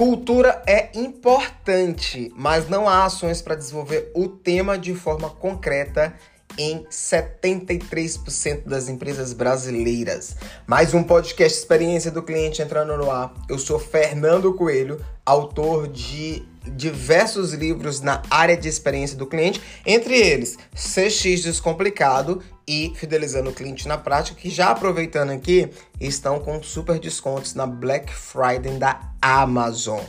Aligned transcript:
Cultura 0.00 0.62
é 0.66 0.88
importante, 0.94 2.32
mas 2.34 2.70
não 2.70 2.88
há 2.88 3.04
ações 3.04 3.42
para 3.42 3.54
desenvolver 3.54 4.10
o 4.14 4.28
tema 4.28 4.78
de 4.78 4.94
forma 4.94 5.28
concreta 5.28 6.14
em 6.56 6.86
73% 6.90 8.62
das 8.64 8.88
empresas 8.88 9.34
brasileiras. 9.34 10.38
Mais 10.66 10.94
um 10.94 11.02
podcast 11.02 11.58
Experiência 11.58 12.10
do 12.10 12.22
Cliente 12.22 12.62
entrando 12.62 12.96
no 12.96 13.10
ar. 13.10 13.34
Eu 13.46 13.58
sou 13.58 13.78
Fernando 13.78 14.54
Coelho, 14.54 15.04
autor 15.26 15.86
de 15.86 16.48
diversos 16.66 17.52
livros 17.52 18.00
na 18.00 18.22
área 18.30 18.56
de 18.56 18.68
experiência 18.68 19.18
do 19.18 19.26
cliente, 19.26 19.60
entre 19.84 20.14
eles 20.14 20.56
CX 20.74 21.42
Descomplicado 21.42 22.42
e 22.70 22.92
Fidelizando 22.94 23.50
o 23.50 23.52
Cliente 23.52 23.88
na 23.88 23.98
Prática, 23.98 24.40
que 24.40 24.48
já 24.48 24.70
aproveitando 24.70 25.30
aqui, 25.30 25.68
estão 26.00 26.38
com 26.38 26.62
super 26.62 27.00
descontos 27.00 27.52
na 27.52 27.66
Black 27.66 28.14
Friday 28.14 28.78
da 28.78 29.10
Amazon. 29.20 30.00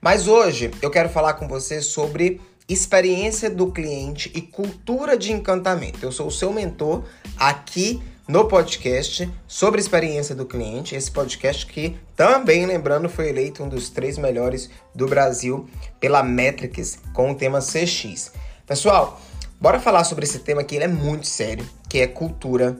Mas 0.00 0.28
hoje 0.28 0.70
eu 0.80 0.92
quero 0.92 1.08
falar 1.08 1.34
com 1.34 1.48
você 1.48 1.82
sobre 1.82 2.40
experiência 2.68 3.50
do 3.50 3.72
cliente 3.72 4.30
e 4.32 4.40
cultura 4.40 5.18
de 5.18 5.32
encantamento. 5.32 6.06
Eu 6.06 6.12
sou 6.12 6.28
o 6.28 6.30
seu 6.30 6.52
mentor 6.52 7.02
aqui 7.36 8.00
no 8.28 8.46
podcast 8.46 9.28
sobre 9.48 9.80
experiência 9.80 10.36
do 10.36 10.46
cliente. 10.46 10.94
Esse 10.94 11.10
podcast 11.10 11.66
que 11.66 11.96
também, 12.14 12.64
lembrando, 12.64 13.08
foi 13.08 13.28
eleito 13.28 13.64
um 13.64 13.68
dos 13.68 13.90
três 13.90 14.16
melhores 14.18 14.70
do 14.94 15.08
Brasil 15.08 15.68
pela 15.98 16.22
Metrics 16.22 16.96
com 17.12 17.32
o 17.32 17.34
tema 17.34 17.58
CX. 17.58 18.30
Pessoal, 18.64 19.20
bora 19.64 19.80
falar 19.80 20.04
sobre 20.04 20.26
esse 20.26 20.40
tema 20.40 20.62
que 20.62 20.74
ele 20.74 20.84
é 20.84 20.88
muito 20.88 21.26
sério, 21.26 21.66
que 21.88 21.98
é 21.98 22.06
cultura 22.06 22.76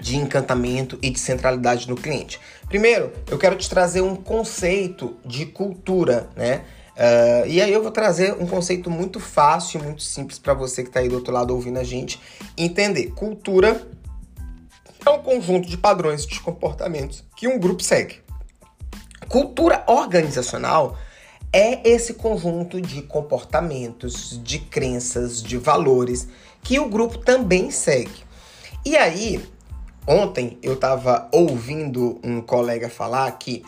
de 0.00 0.16
encantamento 0.16 0.98
e 1.00 1.08
de 1.08 1.20
centralidade 1.20 1.88
no 1.88 1.94
cliente. 1.94 2.40
Primeiro, 2.68 3.12
eu 3.28 3.38
quero 3.38 3.54
te 3.54 3.70
trazer 3.70 4.00
um 4.00 4.16
conceito 4.16 5.16
de 5.24 5.46
cultura, 5.46 6.28
né? 6.34 6.64
Uh, 6.96 7.46
e 7.46 7.62
aí 7.62 7.72
eu 7.72 7.80
vou 7.80 7.92
trazer 7.92 8.32
um 8.40 8.46
conceito 8.48 8.90
muito 8.90 9.20
fácil, 9.20 9.80
muito 9.84 10.02
simples 10.02 10.36
para 10.36 10.52
você 10.52 10.82
que 10.82 10.88
está 10.88 10.98
aí 10.98 11.08
do 11.08 11.14
outro 11.14 11.32
lado 11.32 11.54
ouvindo 11.54 11.78
a 11.78 11.84
gente 11.84 12.20
entender. 12.58 13.12
Cultura 13.12 13.80
é 15.06 15.10
um 15.10 15.22
conjunto 15.22 15.68
de 15.68 15.76
padrões 15.76 16.26
de 16.26 16.40
comportamentos 16.40 17.22
que 17.36 17.46
um 17.46 17.56
grupo 17.56 17.84
segue. 17.84 18.16
Cultura 19.28 19.84
organizacional 19.86 20.98
é 21.52 21.88
esse 21.88 22.14
conjunto 22.14 22.80
de 22.80 23.02
comportamentos, 23.02 24.40
de 24.42 24.58
crenças, 24.58 25.42
de 25.42 25.56
valores 25.56 26.28
que 26.62 26.78
o 26.78 26.88
grupo 26.88 27.18
também 27.18 27.70
segue. 27.70 28.24
E 28.84 28.96
aí, 28.96 29.44
ontem 30.06 30.58
eu 30.62 30.74
estava 30.74 31.28
ouvindo 31.32 32.20
um 32.22 32.40
colega 32.40 32.88
falar 32.88 33.30
que 33.32 33.64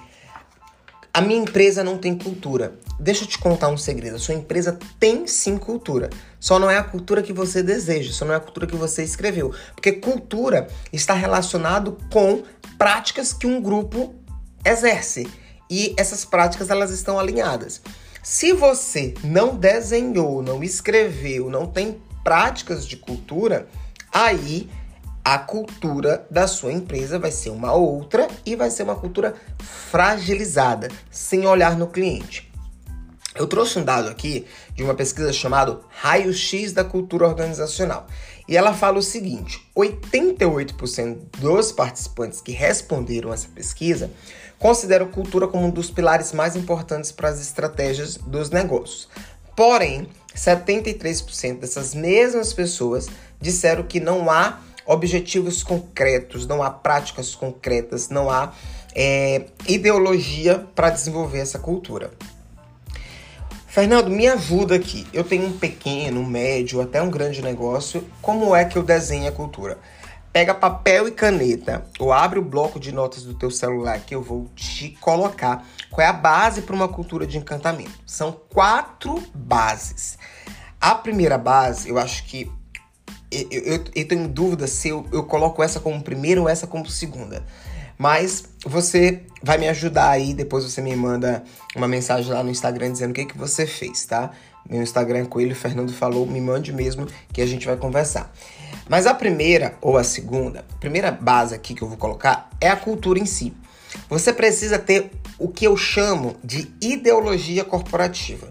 a 1.12 1.20
minha 1.20 1.40
empresa 1.40 1.84
não 1.84 1.98
tem 1.98 2.16
cultura. 2.16 2.74
Deixa 2.98 3.24
eu 3.24 3.28
te 3.28 3.38
contar 3.38 3.68
um 3.68 3.76
segredo. 3.76 4.16
A 4.16 4.18
sua 4.18 4.34
empresa 4.34 4.78
tem 4.98 5.26
sim 5.26 5.58
cultura. 5.58 6.08
Só 6.40 6.58
não 6.58 6.70
é 6.70 6.78
a 6.78 6.82
cultura 6.82 7.22
que 7.22 7.32
você 7.32 7.62
deseja, 7.62 8.12
só 8.12 8.24
não 8.24 8.32
é 8.32 8.36
a 8.36 8.40
cultura 8.40 8.66
que 8.66 8.76
você 8.76 9.02
escreveu. 9.02 9.52
Porque 9.74 9.92
cultura 9.92 10.68
está 10.92 11.12
relacionado 11.12 11.98
com 12.10 12.42
práticas 12.78 13.32
que 13.32 13.46
um 13.46 13.60
grupo 13.60 14.14
exerce. 14.64 15.28
E 15.74 15.94
essas 15.96 16.22
práticas 16.22 16.68
elas 16.68 16.90
estão 16.90 17.18
alinhadas. 17.18 17.80
Se 18.22 18.52
você 18.52 19.14
não 19.24 19.56
desenhou, 19.56 20.42
não 20.42 20.62
escreveu, 20.62 21.48
não 21.48 21.66
tem 21.66 21.96
práticas 22.22 22.86
de 22.86 22.98
cultura, 22.98 23.66
aí 24.12 24.68
a 25.24 25.38
cultura 25.38 26.26
da 26.30 26.46
sua 26.46 26.74
empresa 26.74 27.18
vai 27.18 27.30
ser 27.30 27.48
uma 27.48 27.72
outra 27.72 28.28
e 28.44 28.54
vai 28.54 28.68
ser 28.68 28.82
uma 28.82 28.96
cultura 28.96 29.34
fragilizada, 29.90 30.90
sem 31.10 31.46
olhar 31.46 31.74
no 31.74 31.86
cliente. 31.86 32.52
Eu 33.34 33.46
trouxe 33.46 33.78
um 33.78 33.84
dado 33.84 34.10
aqui 34.10 34.46
de 34.74 34.82
uma 34.82 34.92
pesquisa 34.92 35.32
chamada 35.32 35.80
Raio-X 35.88 36.74
da 36.74 36.84
Cultura 36.84 37.26
Organizacional. 37.26 38.06
E 38.52 38.56
ela 38.58 38.74
fala 38.74 38.98
o 38.98 39.02
seguinte: 39.02 39.66
88% 39.74 41.16
dos 41.38 41.72
participantes 41.72 42.38
que 42.42 42.52
responderam 42.52 43.32
essa 43.32 43.48
pesquisa 43.48 44.10
consideram 44.58 45.08
cultura 45.08 45.48
como 45.48 45.68
um 45.68 45.70
dos 45.70 45.90
pilares 45.90 46.34
mais 46.34 46.54
importantes 46.54 47.10
para 47.10 47.30
as 47.30 47.40
estratégias 47.40 48.18
dos 48.18 48.50
negócios. 48.50 49.08
Porém, 49.56 50.06
73% 50.36 51.60
dessas 51.60 51.94
mesmas 51.94 52.52
pessoas 52.52 53.08
disseram 53.40 53.84
que 53.84 53.98
não 53.98 54.30
há 54.30 54.60
objetivos 54.84 55.62
concretos, 55.62 56.46
não 56.46 56.62
há 56.62 56.68
práticas 56.68 57.34
concretas, 57.34 58.10
não 58.10 58.28
há 58.28 58.52
é, 58.94 59.46
ideologia 59.66 60.66
para 60.74 60.90
desenvolver 60.90 61.38
essa 61.38 61.58
cultura. 61.58 62.10
Fernando, 63.72 64.10
me 64.10 64.28
ajuda 64.28 64.74
aqui. 64.74 65.06
Eu 65.14 65.24
tenho 65.24 65.46
um 65.46 65.58
pequeno, 65.58 66.20
um 66.20 66.26
médio, 66.26 66.82
até 66.82 67.00
um 67.00 67.08
grande 67.08 67.40
negócio. 67.40 68.06
Como 68.20 68.54
é 68.54 68.66
que 68.66 68.76
eu 68.76 68.82
desenho 68.82 69.26
a 69.26 69.32
cultura? 69.32 69.78
Pega 70.30 70.52
papel 70.52 71.08
e 71.08 71.10
caneta 71.10 71.82
ou 71.98 72.12
abre 72.12 72.38
o 72.38 72.44
bloco 72.44 72.78
de 72.78 72.92
notas 72.92 73.22
do 73.22 73.32
teu 73.32 73.50
celular 73.50 73.98
que 74.00 74.14
eu 74.14 74.22
vou 74.22 74.50
te 74.54 74.90
colocar 75.00 75.66
qual 75.90 76.06
é 76.06 76.10
a 76.10 76.12
base 76.12 76.60
para 76.60 76.76
uma 76.76 76.86
cultura 76.86 77.26
de 77.26 77.38
encantamento. 77.38 77.98
São 78.04 78.30
quatro 78.30 79.22
bases. 79.34 80.18
A 80.78 80.94
primeira 80.94 81.38
base, 81.38 81.88
eu 81.88 81.96
acho 81.96 82.26
que 82.26 82.52
eu, 83.30 83.48
eu, 83.50 83.84
eu 83.94 84.06
tenho 84.06 84.28
dúvida 84.28 84.66
se 84.66 84.90
eu, 84.90 85.06
eu 85.10 85.24
coloco 85.24 85.62
essa 85.62 85.80
como 85.80 86.02
primeira 86.02 86.42
ou 86.42 86.46
essa 86.46 86.66
como 86.66 86.86
segunda. 86.90 87.42
Mas 88.02 88.46
você 88.66 89.20
vai 89.40 89.58
me 89.58 89.68
ajudar 89.68 90.10
aí, 90.10 90.34
depois 90.34 90.64
você 90.64 90.82
me 90.82 90.96
manda 90.96 91.44
uma 91.76 91.86
mensagem 91.86 92.32
lá 92.32 92.42
no 92.42 92.50
Instagram 92.50 92.90
dizendo 92.90 93.12
o 93.12 93.14
que, 93.14 93.26
que 93.26 93.38
você 93.38 93.64
fez, 93.64 94.04
tá? 94.04 94.32
Meu 94.68 94.82
Instagram 94.82 95.20
é 95.20 95.24
Coelho 95.24 95.54
Fernando 95.54 95.92
falou, 95.92 96.26
me 96.26 96.40
mande 96.40 96.72
mesmo 96.72 97.06
que 97.32 97.40
a 97.40 97.46
gente 97.46 97.64
vai 97.64 97.76
conversar. 97.76 98.34
Mas 98.88 99.06
a 99.06 99.14
primeira 99.14 99.78
ou 99.80 99.96
a 99.96 100.02
segunda, 100.02 100.64
a 100.68 100.78
primeira 100.80 101.12
base 101.12 101.54
aqui 101.54 101.74
que 101.74 101.82
eu 101.82 101.88
vou 101.88 101.96
colocar 101.96 102.50
é 102.60 102.68
a 102.68 102.74
cultura 102.74 103.20
em 103.20 103.26
si. 103.26 103.54
Você 104.08 104.32
precisa 104.32 104.80
ter 104.80 105.12
o 105.38 105.46
que 105.46 105.64
eu 105.64 105.76
chamo 105.76 106.34
de 106.42 106.74
ideologia 106.80 107.64
corporativa, 107.64 108.50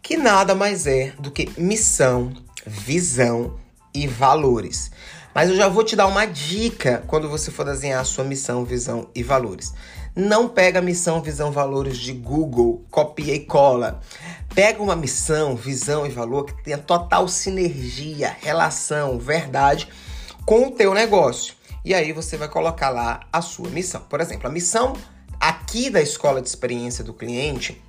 que 0.00 0.16
nada 0.16 0.54
mais 0.54 0.86
é 0.86 1.12
do 1.18 1.32
que 1.32 1.50
missão, 1.60 2.32
visão 2.64 3.58
e 3.94 4.06
valores. 4.06 4.90
Mas 5.34 5.48
eu 5.48 5.56
já 5.56 5.68
vou 5.68 5.82
te 5.82 5.96
dar 5.96 6.06
uma 6.06 6.26
dica 6.26 7.02
quando 7.06 7.28
você 7.28 7.50
for 7.50 7.64
desenhar 7.64 8.00
a 8.00 8.04
sua 8.04 8.24
missão, 8.24 8.64
visão 8.64 9.08
e 9.14 9.22
valores. 9.22 9.72
Não 10.14 10.46
pega 10.46 10.82
missão, 10.82 11.22
visão, 11.22 11.50
valores 11.50 11.96
de 11.96 12.12
Google, 12.12 12.84
copia 12.90 13.34
e 13.34 13.40
cola. 13.40 14.00
Pega 14.54 14.82
uma 14.82 14.94
missão, 14.94 15.56
visão 15.56 16.06
e 16.06 16.10
valor 16.10 16.44
que 16.44 16.62
tenha 16.62 16.76
total 16.76 17.26
sinergia, 17.26 18.36
relação, 18.42 19.18
verdade 19.18 19.88
com 20.44 20.66
o 20.66 20.70
teu 20.70 20.92
negócio. 20.92 21.54
E 21.84 21.94
aí 21.94 22.12
você 22.12 22.36
vai 22.36 22.48
colocar 22.48 22.90
lá 22.90 23.20
a 23.32 23.40
sua 23.40 23.68
missão. 23.70 24.02
Por 24.02 24.20
exemplo, 24.20 24.48
a 24.48 24.50
missão 24.50 24.94
aqui 25.40 25.90
da 25.90 26.00
escola 26.00 26.40
de 26.40 26.48
experiência 26.48 27.02
do 27.02 27.12
cliente 27.12 27.82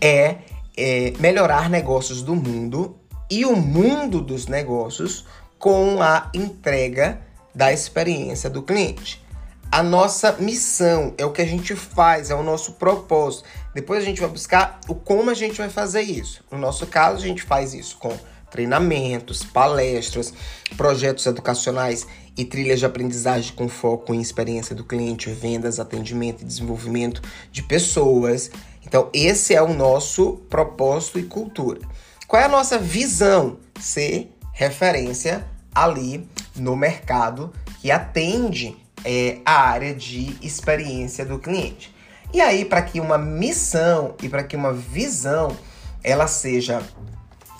é, 0.00 0.38
é 0.76 1.12
melhorar 1.18 1.68
negócios 1.68 2.22
do 2.22 2.34
mundo 2.34 2.99
e 3.30 3.46
o 3.46 3.54
mundo 3.54 4.20
dos 4.20 4.46
negócios 4.46 5.24
com 5.58 6.02
a 6.02 6.30
entrega 6.34 7.20
da 7.54 7.72
experiência 7.72 8.50
do 8.50 8.62
cliente. 8.62 9.22
A 9.70 9.84
nossa 9.84 10.32
missão 10.32 11.14
é 11.16 11.24
o 11.24 11.30
que 11.30 11.40
a 11.40 11.46
gente 11.46 11.76
faz, 11.76 12.30
é 12.30 12.34
o 12.34 12.42
nosso 12.42 12.72
propósito. 12.72 13.44
Depois 13.72 14.02
a 14.02 14.04
gente 14.04 14.20
vai 14.20 14.28
buscar 14.28 14.80
o 14.88 14.96
como 14.96 15.30
a 15.30 15.34
gente 15.34 15.58
vai 15.58 15.70
fazer 15.70 16.02
isso. 16.02 16.42
No 16.50 16.58
nosso 16.58 16.86
caso, 16.88 17.22
a 17.22 17.28
gente 17.28 17.42
faz 17.44 17.72
isso 17.72 17.96
com 17.98 18.12
treinamentos, 18.50 19.44
palestras, 19.44 20.34
projetos 20.76 21.24
educacionais 21.24 22.04
e 22.36 22.44
trilhas 22.44 22.80
de 22.80 22.86
aprendizagem 22.86 23.54
com 23.54 23.68
foco 23.68 24.12
em 24.12 24.20
experiência 24.20 24.74
do 24.74 24.82
cliente, 24.82 25.30
vendas, 25.30 25.78
atendimento 25.78 26.42
e 26.42 26.44
desenvolvimento 26.44 27.22
de 27.52 27.62
pessoas. 27.62 28.50
Então, 28.84 29.08
esse 29.14 29.54
é 29.54 29.62
o 29.62 29.72
nosso 29.72 30.32
propósito 30.50 31.20
e 31.20 31.22
cultura. 31.22 31.80
Qual 32.30 32.40
é 32.40 32.44
a 32.44 32.48
nossa 32.48 32.78
visão? 32.78 33.58
Ser 33.80 34.32
referência 34.52 35.44
ali 35.74 36.30
no 36.54 36.76
mercado 36.76 37.52
que 37.80 37.90
atende 37.90 38.76
é, 39.04 39.38
a 39.44 39.62
área 39.62 39.92
de 39.92 40.36
experiência 40.40 41.26
do 41.26 41.40
cliente. 41.40 41.92
E 42.32 42.40
aí, 42.40 42.64
para 42.64 42.82
que 42.82 43.00
uma 43.00 43.18
missão 43.18 44.14
e 44.22 44.28
para 44.28 44.44
que 44.44 44.54
uma 44.54 44.72
visão 44.72 45.56
ela 46.04 46.28
seja 46.28 46.80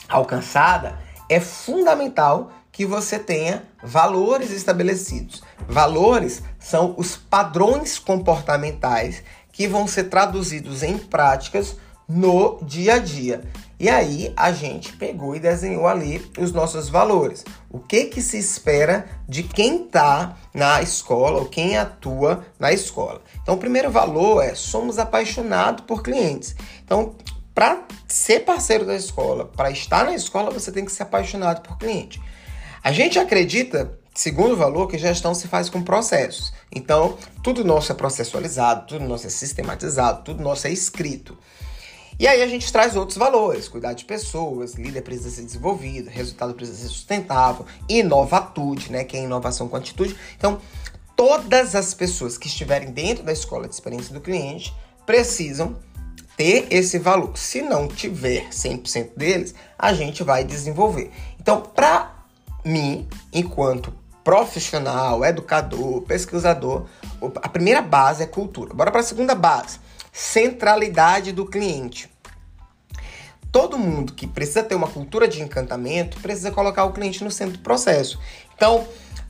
alcançada, 0.08 1.00
é 1.28 1.40
fundamental 1.40 2.52
que 2.70 2.86
você 2.86 3.18
tenha 3.18 3.64
valores 3.82 4.52
estabelecidos. 4.52 5.42
Valores 5.68 6.44
são 6.60 6.94
os 6.96 7.16
padrões 7.16 7.98
comportamentais 7.98 9.24
que 9.50 9.66
vão 9.66 9.88
ser 9.88 10.04
traduzidos 10.04 10.84
em 10.84 10.96
práticas 10.96 11.76
no 12.10 12.58
dia 12.62 12.94
a 12.94 12.98
dia. 12.98 13.40
E 13.78 13.88
aí 13.88 14.32
a 14.36 14.52
gente 14.52 14.92
pegou 14.94 15.34
e 15.34 15.40
desenhou 15.40 15.86
ali 15.86 16.20
os 16.36 16.52
nossos 16.52 16.88
valores. 16.88 17.44
O 17.70 17.78
que 17.78 18.06
que 18.06 18.20
se 18.20 18.36
espera 18.36 19.06
de 19.28 19.44
quem 19.44 19.84
está 19.84 20.36
na 20.52 20.82
escola 20.82 21.38
ou 21.38 21.46
quem 21.46 21.78
atua 21.78 22.44
na 22.58 22.72
escola? 22.72 23.22
Então, 23.40 23.54
o 23.54 23.58
primeiro 23.58 23.90
valor 23.90 24.42
é 24.42 24.54
somos 24.54 24.98
apaixonados 24.98 25.84
por 25.86 26.02
clientes. 26.02 26.54
Então, 26.84 27.14
para 27.54 27.84
ser 28.08 28.40
parceiro 28.40 28.84
da 28.84 28.96
escola, 28.96 29.44
para 29.44 29.70
estar 29.70 30.04
na 30.04 30.14
escola, 30.14 30.50
você 30.50 30.72
tem 30.72 30.84
que 30.84 30.92
ser 30.92 31.04
apaixonado 31.04 31.62
por 31.62 31.78
cliente. 31.78 32.20
A 32.82 32.92
gente 32.92 33.18
acredita, 33.18 33.98
segundo 34.14 34.56
valor, 34.56 34.88
que 34.88 34.98
gestão 34.98 35.32
se 35.32 35.46
faz 35.46 35.70
com 35.70 35.82
processos. 35.82 36.52
Então, 36.74 37.16
tudo 37.42 37.64
nosso 37.64 37.92
é 37.92 37.94
processualizado, 37.94 38.86
tudo 38.86 39.04
nosso 39.06 39.26
é 39.26 39.30
sistematizado, 39.30 40.24
tudo 40.24 40.42
nosso 40.42 40.66
é 40.66 40.70
escrito. 40.70 41.38
E 42.20 42.28
aí 42.28 42.42
a 42.42 42.46
gente 42.46 42.70
traz 42.70 42.96
outros 42.96 43.16
valores, 43.16 43.66
cuidar 43.66 43.94
de 43.94 44.04
pessoas, 44.04 44.74
líder 44.74 45.00
precisa 45.00 45.30
ser 45.30 45.42
desenvolvido, 45.42 46.10
resultado 46.10 46.52
precisa 46.52 46.76
ser 46.76 46.88
sustentável, 46.88 47.64
inovatude, 47.88 48.92
né, 48.92 49.04
que 49.04 49.16
é 49.16 49.22
inovação 49.22 49.66
com 49.66 49.76
atitude. 49.76 50.14
Então, 50.36 50.60
todas 51.16 51.74
as 51.74 51.94
pessoas 51.94 52.36
que 52.36 52.46
estiverem 52.46 52.90
dentro 52.90 53.24
da 53.24 53.32
escola 53.32 53.66
de 53.66 53.72
experiência 53.72 54.12
do 54.12 54.20
cliente 54.20 54.70
precisam 55.06 55.78
ter 56.36 56.66
esse 56.70 56.98
valor. 56.98 57.38
Se 57.38 57.62
não 57.62 57.88
tiver 57.88 58.50
100% 58.50 59.12
deles, 59.16 59.54
a 59.78 59.94
gente 59.94 60.22
vai 60.22 60.44
desenvolver. 60.44 61.10
Então, 61.40 61.62
para 61.62 62.26
mim, 62.62 63.08
enquanto 63.32 63.94
profissional, 64.22 65.24
educador, 65.24 66.02
pesquisador, 66.02 66.84
a 67.36 67.48
primeira 67.48 67.80
base 67.80 68.22
é 68.22 68.26
cultura. 68.26 68.74
Bora 68.74 68.90
para 68.90 69.00
a 69.00 69.04
segunda 69.04 69.34
base 69.34 69.78
centralidade 70.12 71.32
do 71.32 71.46
cliente. 71.46 72.09
Todo 73.52 73.76
mundo 73.76 74.12
que 74.12 74.26
precisa 74.26 74.62
ter 74.62 74.76
uma 74.76 74.86
cultura 74.86 75.26
de 75.26 75.42
encantamento 75.42 76.20
precisa 76.20 76.52
colocar 76.52 76.84
o 76.84 76.92
cliente 76.92 77.24
no 77.24 77.30
centro 77.30 77.58
do 77.58 77.62
processo. 77.62 78.18
Então, 78.54 78.86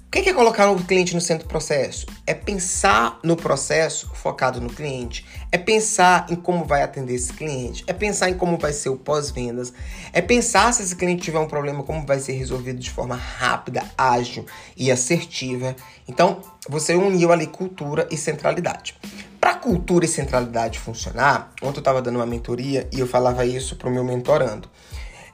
o 0.07 0.11
que 0.11 0.29
é 0.29 0.35
colocar 0.35 0.69
o 0.71 0.77
cliente 0.77 1.15
no 1.15 1.21
centro 1.21 1.47
do 1.47 1.49
processo? 1.49 2.05
É 2.27 2.35
pensar 2.35 3.21
no 3.23 3.37
processo 3.37 4.11
focado 4.13 4.61
no 4.61 4.69
cliente, 4.69 5.25
é 5.53 5.57
pensar 5.57 6.27
em 6.29 6.35
como 6.35 6.65
vai 6.65 6.83
atender 6.83 7.15
esse 7.15 7.33
cliente, 7.33 7.85
é 7.87 7.93
pensar 7.93 8.29
em 8.29 8.35
como 8.35 8.59
vai 8.59 8.73
ser 8.73 8.89
o 8.89 8.97
pós-vendas, 8.97 9.73
é 10.13 10.21
pensar 10.21 10.75
se 10.75 10.83
esse 10.83 10.97
cliente 10.97 11.23
tiver 11.23 11.39
um 11.39 11.47
problema, 11.47 11.85
como 11.85 12.05
vai 12.05 12.19
ser 12.19 12.33
resolvido 12.33 12.81
de 12.81 12.91
forma 12.91 13.15
rápida, 13.15 13.85
ágil 13.97 14.45
e 14.77 14.91
assertiva. 14.91 15.77
Então, 16.09 16.43
você 16.69 16.95
uniu 16.95 17.31
ali 17.31 17.47
cultura 17.47 18.09
e 18.11 18.17
centralidade. 18.17 18.97
Para 19.41 19.55
cultura 19.55 20.05
e 20.05 20.09
centralidade 20.09 20.79
funcionar, 20.79 21.53
ontem 21.63 21.79
eu 21.79 21.81
estava 21.81 22.03
dando 22.03 22.17
uma 22.17 22.27
mentoria 22.27 22.87
e 22.93 23.01
eu 23.01 23.07
falava 23.07 23.45
isso 23.47 23.75
para 23.77 23.89
o 23.89 23.93
meu 23.93 24.05
mentorando. 24.05 24.69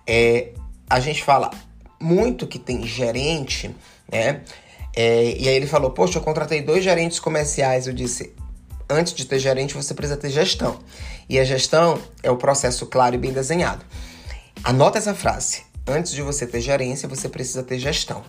É, 0.06 0.52
a 0.88 1.00
gente 1.00 1.24
fala 1.24 1.50
muito 2.00 2.46
que 2.46 2.58
tem 2.58 2.86
gerente, 2.86 3.74
né? 4.10 4.42
É, 4.94 5.36
e 5.36 5.48
aí 5.48 5.56
ele 5.56 5.66
falou: 5.66 5.90
Poxa, 5.90 6.18
eu 6.18 6.22
contratei 6.22 6.62
dois 6.62 6.84
gerentes 6.84 7.18
comerciais. 7.18 7.86
Eu 7.88 7.92
disse: 7.92 8.32
Antes 8.88 9.12
de 9.12 9.24
ter 9.24 9.40
gerente, 9.40 9.74
você 9.74 9.92
precisa 9.92 10.16
ter 10.16 10.30
gestão. 10.30 10.78
E 11.28 11.38
a 11.40 11.44
gestão 11.44 12.00
é 12.22 12.30
o 12.30 12.36
processo 12.36 12.86
claro 12.86 13.16
e 13.16 13.18
bem 13.18 13.32
desenhado. 13.32 13.84
Anota 14.62 14.98
essa 14.98 15.14
frase: 15.14 15.64
Antes 15.86 16.12
de 16.12 16.22
você 16.22 16.46
ter 16.46 16.60
gerência, 16.60 17.08
você 17.08 17.28
precisa 17.28 17.62
ter 17.62 17.78
gestão. 17.78 18.22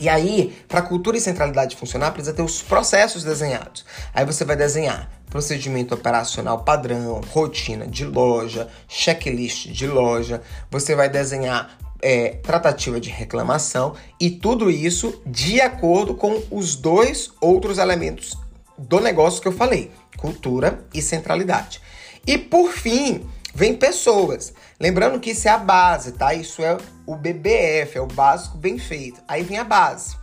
E 0.00 0.08
aí, 0.08 0.56
para 0.68 0.82
cultura 0.82 1.16
e 1.16 1.20
centralidade 1.20 1.76
funcionar, 1.76 2.12
precisa 2.12 2.34
ter 2.34 2.42
os 2.42 2.62
processos 2.62 3.24
desenhados. 3.24 3.84
Aí 4.14 4.24
você 4.24 4.44
vai 4.44 4.56
desenhar 4.56 5.10
procedimento 5.28 5.94
operacional 5.94 6.60
padrão, 6.60 7.20
rotina 7.30 7.86
de 7.86 8.04
loja, 8.04 8.68
checklist 8.88 9.68
de 9.68 9.86
loja. 9.86 10.42
Você 10.70 10.94
vai 10.94 11.08
desenhar 11.08 11.76
é, 12.00 12.30
tratativa 12.42 13.00
de 13.00 13.10
reclamação 13.10 13.94
e 14.20 14.30
tudo 14.30 14.70
isso 14.70 15.20
de 15.26 15.60
acordo 15.60 16.14
com 16.14 16.42
os 16.50 16.76
dois 16.76 17.30
outros 17.40 17.78
elementos 17.78 18.36
do 18.76 19.00
negócio 19.00 19.42
que 19.42 19.48
eu 19.48 19.52
falei: 19.52 19.90
cultura 20.16 20.84
e 20.94 21.02
centralidade. 21.02 21.80
E 22.26 22.38
por 22.38 22.72
fim, 22.72 23.26
vem 23.58 23.74
pessoas. 23.74 24.52
Lembrando 24.78 25.18
que 25.18 25.30
isso 25.30 25.48
é 25.48 25.50
a 25.50 25.58
base, 25.58 26.12
tá? 26.12 26.32
Isso 26.32 26.62
é 26.62 26.78
o 27.04 27.16
BBF, 27.16 27.98
é 27.98 28.00
o 28.00 28.06
básico 28.06 28.56
bem 28.56 28.78
feito. 28.78 29.20
Aí 29.26 29.42
vem 29.42 29.58
a 29.58 29.64
base. 29.64 30.16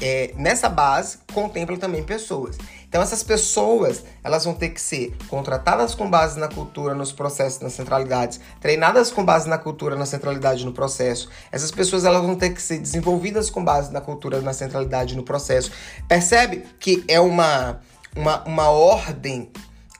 É, 0.00 0.32
nessa 0.36 0.68
base 0.68 1.18
contempla 1.32 1.76
também 1.76 2.04
pessoas. 2.04 2.56
Então 2.88 3.02
essas 3.02 3.24
pessoas 3.24 4.04
elas 4.22 4.44
vão 4.44 4.54
ter 4.54 4.68
que 4.68 4.80
ser 4.80 5.16
contratadas 5.28 5.96
com 5.96 6.08
base 6.08 6.38
na 6.38 6.46
cultura, 6.46 6.94
nos 6.94 7.10
processos, 7.10 7.60
nas 7.60 7.72
centralidades, 7.72 8.40
treinadas 8.60 9.10
com 9.10 9.24
base 9.24 9.48
na 9.48 9.58
cultura, 9.58 9.96
na 9.96 10.06
centralidade, 10.06 10.64
no 10.64 10.72
processo. 10.72 11.28
Essas 11.50 11.72
pessoas 11.72 12.04
elas 12.04 12.22
vão 12.22 12.36
ter 12.36 12.50
que 12.50 12.62
ser 12.62 12.78
desenvolvidas 12.78 13.50
com 13.50 13.64
base 13.64 13.92
na 13.92 14.00
cultura, 14.00 14.40
na 14.40 14.52
centralidade, 14.52 15.16
no 15.16 15.24
processo. 15.24 15.72
Percebe 16.06 16.64
que 16.78 17.04
é 17.08 17.18
uma 17.18 17.80
uma, 18.14 18.44
uma 18.44 18.70
ordem 18.70 19.50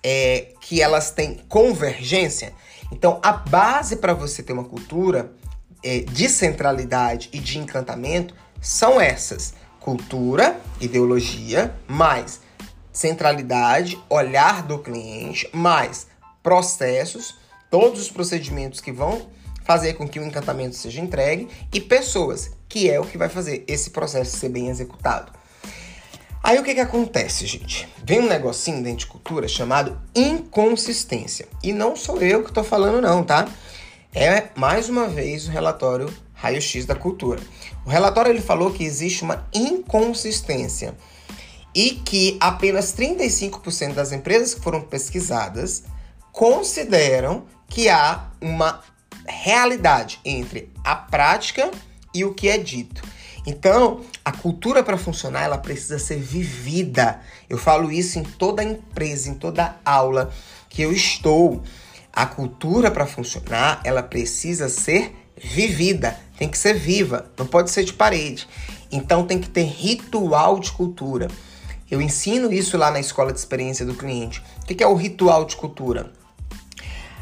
é, 0.05 0.53
que 0.61 0.81
elas 0.81 1.11
têm 1.11 1.41
convergência? 1.49 2.55
Então, 2.91 3.21
a 3.23 3.33
base 3.33 3.97
para 3.97 4.15
você 4.15 4.43
ter 4.43 4.53
uma 4.53 4.65
cultura 4.65 5.33
é, 5.83 6.01
de 6.01 6.29
centralidade 6.29 7.29
e 7.33 7.39
de 7.39 7.59
encantamento 7.59 8.35
são 8.61 9.01
essas: 9.01 9.55
cultura, 9.81 10.61
ideologia, 10.81 11.75
mais 11.87 12.41
centralidade, 12.93 13.99
olhar 14.09 14.63
do 14.63 14.79
cliente, 14.79 15.49
mais 15.53 16.07
processos, 16.43 17.39
todos 17.71 18.01
os 18.01 18.11
procedimentos 18.11 18.81
que 18.81 18.91
vão 18.91 19.29
fazer 19.65 19.95
com 19.95 20.09
que 20.09 20.19
o 20.19 20.25
encantamento 20.25 20.77
seja 20.77 21.01
entregue 21.01 21.49
e 21.73 21.81
pessoas, 21.81 22.53
que 22.69 22.89
é 22.89 22.99
o 22.99 23.05
que 23.05 23.19
vai 23.19 23.29
fazer 23.29 23.65
esse 23.69 23.91
processo 23.91 24.37
ser 24.37 24.49
bem 24.49 24.69
executado. 24.69 25.33
Aí 26.47 26.61
o 26.61 26.63
que 26.63 26.75
que 26.75 26.81
acontece, 26.81 27.45
gente? 27.45 27.89
Vem 28.05 28.21
um 28.21 28.29
negocinho 28.29 28.81
dentro 28.81 28.99
de 28.99 29.07
cultura 29.07 29.49
chamado 29.49 30.01
inconsistência. 30.15 31.49
E 31.61 31.73
não 31.73 31.97
sou 31.97 32.23
eu 32.23 32.45
que 32.45 32.51
estou 32.51 32.63
falando 32.63 33.01
não, 33.01 33.25
tá? 33.25 33.49
É 34.15 34.45
mais 34.55 34.89
uma 34.89 35.09
vez 35.09 35.49
o 35.49 35.51
relatório 35.51 36.09
raio-x 36.35 36.87
da 36.87 36.95
cultura. 36.95 37.43
O 37.85 37.91
relatório 37.91 38.31
ele 38.31 38.41
falou 38.41 38.73
que 38.73 38.85
existe 38.85 39.25
uma 39.25 39.45
inconsistência 39.53 40.95
e 41.75 41.91
que 41.91 42.37
apenas 42.39 42.95
35% 42.95 43.95
das 43.95 44.13
empresas 44.13 44.55
que 44.55 44.61
foram 44.61 44.83
pesquisadas 44.83 45.83
consideram 46.31 47.43
que 47.69 47.89
há 47.89 48.31
uma 48.41 48.85
realidade 49.27 50.21
entre 50.25 50.73
a 50.85 50.95
prática 50.95 51.73
e 52.15 52.25
o 52.25 52.33
que 52.35 52.49
é 52.49 52.57
dito. 52.57 53.03
Então, 53.47 54.01
a 54.25 54.33
cultura 54.33 54.83
para 54.83 54.99
funcionar, 54.99 55.45
ela 55.45 55.57
precisa 55.57 56.01
ser 56.01 56.19
vivida. 56.19 57.21
Eu 57.49 57.57
falo 57.57 57.93
isso 57.93 58.19
em 58.19 58.25
toda 58.25 58.65
empresa, 58.65 59.31
em 59.31 59.35
toda 59.35 59.77
aula 59.85 60.33
que 60.69 60.83
eu 60.83 60.93
estou. 60.93 61.63
A 62.13 62.27
cultura 62.27 62.91
para 62.91 63.07
funcionar, 63.07 63.81
ela 63.85 64.03
precisa 64.03 64.69
ser 64.69 65.15
vivida, 65.37 66.19
tem 66.39 66.49
que 66.49 66.59
ser 66.59 66.75
viva, 66.75 67.31
não 67.39 67.47
pode 67.47 67.71
ser 67.71 67.85
de 67.85 67.93
parede. 67.93 68.49
Então 68.91 69.27
tem 69.27 69.39
que 69.39 69.49
ter 69.49 69.65
ritual 69.65 70.59
de 70.59 70.73
cultura. 70.73 71.29
Eu 71.89 72.01
ensino 72.01 72.53
isso 72.53 72.77
lá 72.77 72.91
na 72.91 72.99
escola 72.99 73.33
de 73.33 73.39
experiência 73.39 73.87
do 73.87 73.95
cliente. 73.95 74.43
O 74.63 74.67
que 74.67 74.83
é 74.83 74.87
o 74.87 74.95
ritual 74.95 75.45
de 75.45 75.55
cultura? 75.55 76.11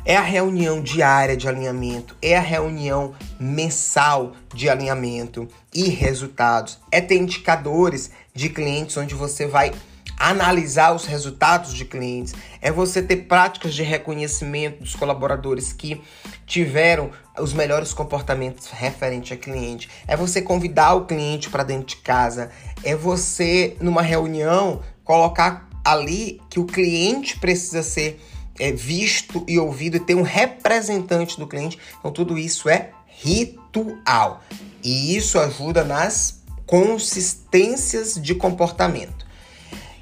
É 0.07 0.17
a 0.19 0.23
reunião 0.23 0.83
diária 0.83 1.35
de 1.35 1.49
alinhamento, 1.49 2.15
é 2.21 2.37
a 2.37 2.41
reunião 2.41 3.15
mensal 3.41 4.33
de 4.53 4.69
alinhamento 4.69 5.49
e 5.73 5.89
resultados. 5.89 6.79
É 6.93 7.01
ter 7.01 7.17
indicadores 7.17 8.11
de 8.35 8.51
clientes 8.51 8.99
onde 8.99 9.15
você 9.15 9.47
vai 9.47 9.73
analisar 10.19 10.95
os 10.95 11.07
resultados 11.07 11.73
de 11.73 11.87
clientes, 11.87 12.35
é 12.61 12.71
você 12.71 13.03
ter 13.03 13.17
práticas 13.17 13.75
de 13.75 13.83
reconhecimento 13.83 14.81
dos 14.81 14.95
colaboradores 14.95 15.73
que 15.73 16.01
tiveram 16.47 17.11
os 17.39 17.53
melhores 17.53 17.93
comportamentos 17.93 18.69
referente 18.71 19.33
a 19.33 19.37
cliente, 19.37 19.89
é 20.07 20.17
você 20.17 20.41
convidar 20.41 20.95
o 20.95 21.07
cliente 21.07 21.49
para 21.49 21.65
dentro 21.65 21.87
de 21.87 21.97
casa, 21.97 22.51
é 22.83 22.95
você 22.95 23.77
numa 23.81 24.03
reunião 24.03 24.83
colocar 25.03 25.69
ali 25.85 26.41
que 26.49 26.61
o 26.61 26.65
cliente 26.65 27.39
precisa 27.39 27.83
ser 27.83 28.21
é, 28.59 28.73
visto 28.73 29.45
e 29.49 29.59
ouvido 29.59 29.97
e 29.97 30.01
ter 30.01 30.15
um 30.15 30.23
representante 30.23 31.39
do 31.39 31.47
cliente. 31.47 31.79
Então, 31.99 32.13
tudo 32.13 32.39
isso 32.39 32.69
é 32.69 32.91
ritual. 33.07 34.43
E 34.83 35.17
isso 35.17 35.39
ajuda 35.39 35.85
nas 35.85 36.43
consistências 36.67 38.15
de 38.15 38.35
comportamento. 38.35 39.25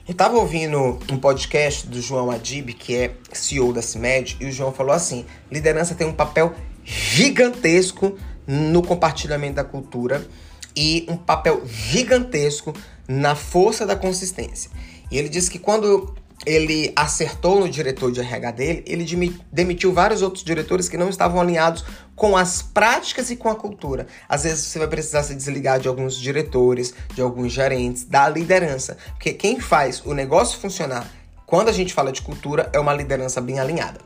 Eu 0.07 0.13
estava 0.13 0.37
ouvindo 0.37 0.99
um 1.11 1.17
podcast 1.17 1.87
do 1.87 2.01
João 2.01 2.31
Adib, 2.31 2.71
que 2.71 2.97
é 2.97 3.15
CEO 3.33 3.73
da 3.73 3.81
CIMED, 3.81 4.37
e 4.41 4.47
o 4.47 4.53
João 4.53 4.73
falou 4.73 4.93
assim: 4.93 5.25
liderança 5.51 5.95
tem 5.95 6.07
um 6.07 6.13
papel 6.13 6.55
gigantesco 6.85 8.19
no 8.47 8.83
compartilhamento 8.83 9.55
da 9.55 9.65
cultura 9.65 10.27
e 10.75 11.07
um 11.09 11.17
papel 11.17 11.63
gigantesco 11.67 12.75
na 13.07 13.37
força 13.37 13.87
da 13.87 13.95
consistência. 13.95 14.71
E 15.11 15.19
ele 15.19 15.29
disse 15.29 15.51
que 15.51 15.59
quando 15.59 16.15
ele 16.45 16.93
acertou 16.97 17.61
no 17.61 17.69
diretor 17.69 18.11
de 18.11 18.21
RH 18.21 18.51
dele, 18.53 18.85
ele 18.87 19.41
demitiu 19.51 19.93
vários 19.93 20.23
outros 20.23 20.45
diretores 20.45 20.89
que 20.89 20.97
não 20.97 21.09
estavam 21.09 21.41
alinhados 21.41 21.85
com 22.17 22.37
as 22.37 22.63
práticas 22.63 23.31
e 23.31 23.37
com 23.37 23.49
a 23.49 23.55
cultura. 23.55 24.07
Às 24.29 24.43
vezes 24.45 24.67
você 24.67 24.79
vai 24.79 24.89
precisar 24.89 25.23
se 25.23 25.35
desligar 25.35 25.79
de 25.79 25.89
alguns 25.89 26.17
diretores, 26.17 26.95
de 27.15 27.21
alguns 27.21 27.53
gerentes, 27.53 28.05
da 28.05 28.29
liderança, 28.29 28.97
porque 29.15 29.33
quem 29.33 29.61
faz 29.61 30.03
o 30.05 30.15
negócio 30.15 30.59
funcionar 30.59 31.07
quando 31.47 31.69
a 31.69 31.73
gente 31.73 31.93
fala 31.93 32.11
de 32.11 32.23
cultura 32.23 32.71
é 32.73 32.81
uma 32.81 32.95
liderança 32.95 33.41
bem 33.41 33.59
alinhada. 33.59 34.01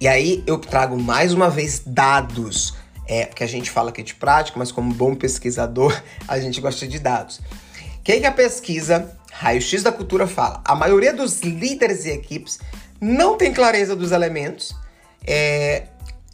E 0.00 0.06
aí 0.06 0.44
eu 0.46 0.58
trago 0.58 0.96
mais 0.96 1.32
uma 1.32 1.50
vez 1.50 1.82
dados, 1.84 2.74
é, 3.06 3.24
que 3.24 3.42
a 3.42 3.46
gente 3.46 3.70
fala 3.70 3.88
aqui 3.90 4.02
de 4.02 4.14
prática, 4.14 4.58
mas 4.58 4.70
como 4.70 4.92
bom 4.94 5.14
pesquisador, 5.14 6.00
a 6.28 6.38
gente 6.38 6.60
gosta 6.60 6.86
de 6.86 6.98
dados. 6.98 7.40
Que 8.08 8.24
a 8.24 8.32
pesquisa 8.32 9.14
Raio-X 9.30 9.82
da 9.82 9.92
Cultura 9.92 10.26
fala: 10.26 10.62
a 10.64 10.74
maioria 10.74 11.12
dos 11.12 11.40
líderes 11.40 12.06
e 12.06 12.08
equipes 12.08 12.58
não 12.98 13.36
tem 13.36 13.52
clareza 13.52 13.94
dos 13.94 14.12
elementos. 14.12 14.74
É, 15.26 15.88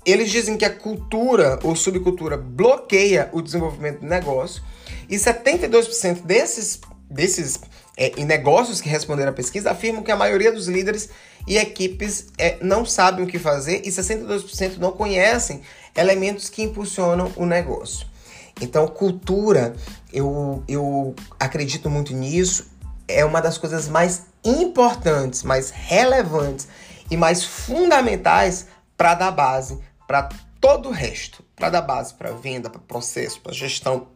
eles 0.07 0.31
dizem 0.31 0.57
que 0.57 0.65
a 0.65 0.71
cultura 0.71 1.59
ou 1.65 1.75
subcultura 1.75 2.37
bloqueia 2.37 3.29
o 3.33 3.43
desenvolvimento 3.43 4.03
do 4.03 4.07
negócio. 4.07 4.63
E 5.11 5.17
72% 5.17 6.23
desses, 6.23 6.81
desses 7.11 7.61
é, 7.97 8.23
negócios 8.25 8.81
que 8.81 8.89
responderam 8.89 9.33
à 9.33 9.35
pesquisa 9.35 9.73
afirmam 9.73 10.05
que 10.05 10.13
a 10.13 10.17
maioria 10.17 10.53
dos 10.53 10.69
líderes 10.69 11.09
e 11.45 11.59
equipes 11.59 12.29
é, 12.39 12.57
não 12.63 12.87
sabem 12.87 13.25
o 13.25 13.29
que 13.29 13.37
fazer 13.37 13.83
e 13.85 13.89
62% 13.89 14.77
não 14.77 14.93
conhecem 14.93 15.61
elementos 15.97 16.49
que 16.49 16.63
impulsionam 16.63 17.33
o 17.35 17.45
negócio. 17.45 18.14
Então, 18.61 18.87
cultura, 18.87 19.75
eu, 20.13 20.63
eu 20.69 21.15
acredito 21.39 21.91
muito 21.91 22.15
nisso 22.15 22.75
é 23.07 23.25
uma 23.25 23.41
das 23.41 23.59
coisas 23.59 23.89
mais 23.89 24.27
importantes, 24.45 25.43
mais 25.43 25.71
relevantes 25.71 26.69
e 27.11 27.17
mais 27.17 27.45
fundamentais 27.45 28.67
para 28.97 29.15
dar 29.15 29.31
base 29.31 29.79
para 30.07 30.29
todo 30.61 30.89
o 30.89 30.93
resto, 30.93 31.45
para 31.55 31.71
dar 31.71 31.83
base 31.83 32.15
para 32.15 32.33
venda, 32.33 32.71
para 32.71 32.81
processo, 32.81 33.41
para 33.41 33.53
gestão. 33.53 34.09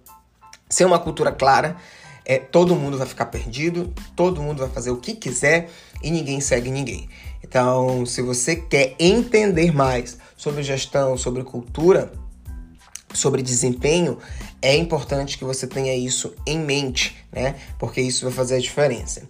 Ser 0.69 0.85
uma 0.85 0.99
cultura 0.99 1.33
clara, 1.33 1.77
é, 2.25 2.39
todo 2.39 2.77
mundo 2.77 2.99
vai 2.99 3.07
ficar 3.07 3.27
perdido, 3.27 3.93
todo 4.15 4.43
mundo 4.43 4.59
vai 4.59 4.69
fazer 4.69 4.91
o 4.91 4.99
que 4.99 5.15
quiser 5.15 5.71
e 6.03 6.11
ninguém 6.11 6.41
segue 6.41 6.71
ninguém. 6.71 7.09
Então, 7.43 8.05
se 8.05 8.21
você 8.21 8.57
quer 8.57 8.95
entender 8.99 9.73
mais 9.73 10.19
sobre 10.37 10.63
gestão, 10.63 11.17
sobre 11.17 11.43
cultura, 11.43 12.13
sobre 13.19 13.43
desempenho, 13.43 14.19
é 14.63 14.77
importante 14.77 15.37
que 15.37 15.45
você 15.45 15.67
tenha 15.67 15.95
isso 15.95 16.35
em 16.47 16.59
mente, 16.59 17.17
né? 17.33 17.57
Porque 17.79 18.01
isso 18.01 18.25
vai 18.25 18.33
fazer 18.33 18.57
a 18.57 18.61
diferença. 18.61 19.23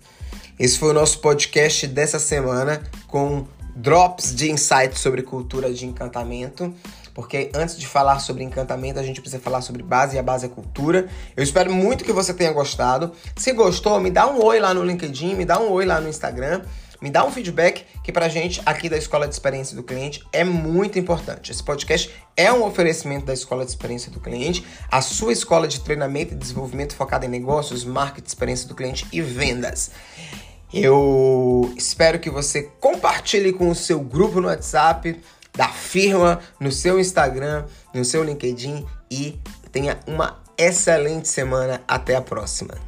Esse 0.58 0.78
foi 0.78 0.90
o 0.90 0.92
nosso 0.92 1.20
podcast 1.20 1.86
dessa 1.86 2.18
semana 2.18 2.82
com 3.06 3.46
drops 3.76 4.34
de 4.34 4.50
insights 4.50 4.98
sobre 4.98 5.22
cultura 5.22 5.72
de 5.72 5.86
encantamento. 5.86 6.74
Porque 7.14 7.50
antes 7.52 7.76
de 7.76 7.86
falar 7.86 8.20
sobre 8.20 8.44
encantamento, 8.44 8.98
a 8.98 9.02
gente 9.02 9.20
precisa 9.20 9.42
falar 9.42 9.60
sobre 9.60 9.82
base 9.82 10.14
e 10.14 10.18
a 10.18 10.22
base 10.22 10.46
é 10.46 10.48
cultura. 10.48 11.08
Eu 11.36 11.42
espero 11.42 11.72
muito 11.72 12.04
que 12.04 12.12
você 12.12 12.32
tenha 12.32 12.52
gostado. 12.52 13.12
Se 13.36 13.52
gostou, 13.52 13.98
me 13.98 14.10
dá 14.10 14.28
um 14.30 14.42
oi 14.42 14.60
lá 14.60 14.72
no 14.72 14.84
LinkedIn, 14.84 15.34
me 15.34 15.44
dá 15.44 15.58
um 15.58 15.68
oi 15.70 15.84
lá 15.84 16.00
no 16.00 16.08
Instagram. 16.08 16.62
Me 17.00 17.10
dá 17.10 17.24
um 17.24 17.30
feedback 17.30 17.84
que 18.02 18.10
pra 18.10 18.28
gente 18.28 18.60
aqui 18.66 18.88
da 18.88 18.96
Escola 18.96 19.28
de 19.28 19.34
Experiência 19.34 19.76
do 19.76 19.82
Cliente 19.82 20.22
é 20.32 20.42
muito 20.42 20.98
importante. 20.98 21.52
Esse 21.52 21.62
podcast 21.62 22.10
é 22.36 22.52
um 22.52 22.64
oferecimento 22.64 23.26
da 23.26 23.32
Escola 23.32 23.64
de 23.64 23.70
Experiência 23.70 24.10
do 24.10 24.18
Cliente, 24.18 24.66
a 24.90 25.00
sua 25.00 25.32
escola 25.32 25.68
de 25.68 25.80
treinamento 25.80 26.34
e 26.34 26.36
desenvolvimento 26.36 26.96
focada 26.96 27.24
em 27.24 27.28
negócios, 27.28 27.84
marketing, 27.84 28.26
experiência 28.26 28.68
do 28.68 28.74
cliente 28.74 29.06
e 29.12 29.20
vendas. 29.20 29.92
Eu 30.72 31.72
espero 31.76 32.18
que 32.18 32.28
você 32.28 32.64
compartilhe 32.80 33.52
com 33.52 33.70
o 33.70 33.74
seu 33.74 34.00
grupo 34.00 34.40
no 34.40 34.48
WhatsApp, 34.48 35.20
da 35.56 35.68
firma, 35.68 36.40
no 36.60 36.70
seu 36.70 37.00
Instagram, 37.00 37.64
no 37.94 38.04
seu 38.04 38.22
LinkedIn 38.22 38.86
e 39.10 39.38
tenha 39.72 39.98
uma 40.06 40.40
excelente 40.56 41.28
semana. 41.28 41.82
Até 41.88 42.16
a 42.16 42.20
próxima. 42.20 42.87